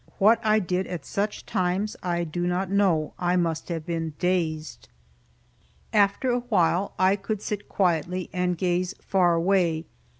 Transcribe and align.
What 0.17 0.39
I 0.43 0.57
did 0.57 0.87
at 0.87 1.05
such 1.05 1.45
times 1.45 1.95
I 2.01 2.23
do 2.23 2.47
not 2.47 2.71
know. 2.71 3.13
I 3.19 3.35
must 3.35 3.69
have 3.69 3.85
been 3.85 4.15
dazed. 4.17 4.89
After 5.93 6.31
a 6.31 6.39
while 6.39 6.95
I 6.97 7.15
could 7.15 7.43
sit 7.43 7.69
quietly 7.69 8.27
and 8.33 8.57
gaze 8.57 8.95
far 8.99 9.35
away. 9.35 9.85